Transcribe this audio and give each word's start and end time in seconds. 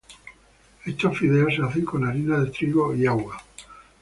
Estos 0.83 1.15
fideos 1.19 1.53
se 1.53 1.61
hacen 1.61 1.85
con 1.85 2.03
harina 2.03 2.39
de 2.39 2.49
trigo 2.49 2.95
y 2.95 3.05
agua. 3.05 3.37